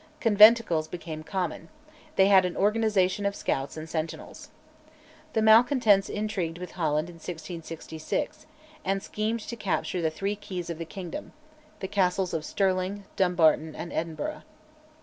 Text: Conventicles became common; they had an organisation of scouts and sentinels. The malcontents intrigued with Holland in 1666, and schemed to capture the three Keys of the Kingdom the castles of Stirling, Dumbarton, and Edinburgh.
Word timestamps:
Conventicles 0.19 0.87
became 0.87 1.21
common; 1.21 1.69
they 2.15 2.25
had 2.25 2.43
an 2.43 2.57
organisation 2.57 3.23
of 3.23 3.35
scouts 3.35 3.77
and 3.77 3.87
sentinels. 3.87 4.49
The 5.33 5.43
malcontents 5.43 6.09
intrigued 6.09 6.57
with 6.57 6.71
Holland 6.71 7.07
in 7.07 7.17
1666, 7.17 8.47
and 8.83 9.03
schemed 9.03 9.41
to 9.41 9.55
capture 9.55 10.01
the 10.01 10.09
three 10.09 10.35
Keys 10.35 10.71
of 10.71 10.79
the 10.79 10.85
Kingdom 10.85 11.33
the 11.81 11.87
castles 11.87 12.33
of 12.33 12.43
Stirling, 12.43 13.03
Dumbarton, 13.15 13.75
and 13.75 13.93
Edinburgh. 13.93 14.41